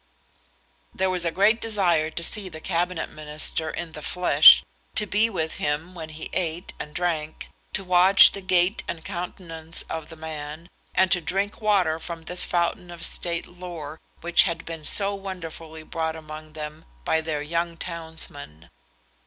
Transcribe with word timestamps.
There 0.95 1.11
was 1.11 1.25
a 1.25 1.29
great 1.31 1.61
desire 1.61 2.09
to 2.09 2.23
see 2.23 2.49
the 2.49 2.59
Cabinet 2.59 3.07
Minister 3.11 3.69
in 3.69 3.91
the 3.91 4.01
flesh, 4.01 4.63
to 4.95 5.05
be 5.05 5.29
with 5.29 5.57
him 5.57 5.93
when 5.93 6.09
he 6.09 6.31
ate 6.33 6.73
and 6.79 6.95
drank, 6.95 7.49
to 7.73 7.83
watch 7.83 8.31
the 8.31 8.41
gait 8.41 8.83
and 8.87 9.05
countenance 9.05 9.83
of 9.91 10.09
the 10.09 10.15
man, 10.15 10.69
and 10.95 11.11
to 11.11 11.21
drink 11.21 11.61
water 11.61 11.99
from 11.99 12.23
this 12.23 12.45
fountain 12.45 12.89
of 12.89 13.05
state 13.05 13.45
lore 13.45 14.01
which 14.21 14.41
had 14.41 14.65
been 14.65 14.83
so 14.83 15.13
wonderfully 15.13 15.83
brought 15.83 16.15
among 16.15 16.53
them 16.53 16.85
by 17.05 17.21
their 17.21 17.43
young 17.43 17.77
townsman. 17.77 18.71